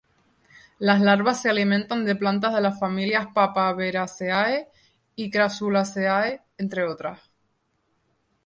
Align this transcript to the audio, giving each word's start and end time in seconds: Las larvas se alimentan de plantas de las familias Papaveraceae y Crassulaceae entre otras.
Las 0.79 0.99
larvas 0.99 1.43
se 1.43 1.51
alimentan 1.51 2.05
de 2.05 2.15
plantas 2.15 2.55
de 2.55 2.61
las 2.61 2.79
familias 2.79 3.27
Papaveraceae 3.35 4.67
y 5.15 5.29
Crassulaceae 5.29 6.41
entre 6.57 6.85
otras. 6.85 7.21